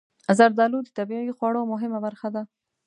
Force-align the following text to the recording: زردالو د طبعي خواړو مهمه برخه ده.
زردالو 0.37 0.79
د 0.85 0.89
طبعي 0.97 1.31
خواړو 1.37 1.69
مهمه 1.71 1.99
برخه 2.05 2.29
ده. 2.35 2.43